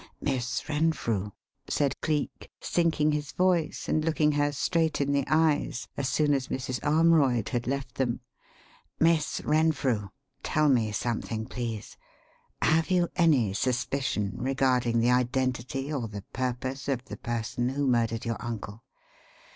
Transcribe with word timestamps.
"Miss 0.19 0.67
Renfrew," 0.67 1.29
said 1.69 2.01
Cleek, 2.01 2.49
sinking 2.59 3.11
his 3.11 3.33
voice 3.33 3.87
and 3.87 4.03
looking 4.03 4.31
her 4.31 4.51
straight 4.51 4.99
in 4.99 5.11
the 5.11 5.25
eyes, 5.27 5.87
as 5.95 6.09
soon 6.09 6.33
as 6.33 6.47
Mrs. 6.47 6.79
Armroyd 6.83 7.49
had 7.49 7.67
left 7.67 7.93
them, 7.93 8.19
"Miss 8.99 9.41
Renfrew, 9.45 10.09
tell 10.41 10.69
me 10.69 10.91
something 10.91 11.45
please: 11.45 11.97
Have 12.63 12.89
you 12.89 13.09
any 13.15 13.53
suspicion 13.53 14.31
regarding 14.37 15.01
the 15.01 15.11
identity 15.11 15.93
or 15.93 16.07
the 16.07 16.23
purpose 16.33 16.87
of 16.87 17.05
the 17.05 17.17
person 17.17 17.69
who 17.69 17.85
murdered 17.85 18.25
your 18.25 18.37
uncle?" 18.43 18.83